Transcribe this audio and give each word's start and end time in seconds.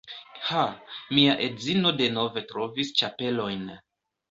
Ha, 0.45 0.63
mia 1.17 1.35
edzino 1.49 1.93
denove 2.01 2.45
trovis 2.55 2.93
ĉapelojn 3.03 3.71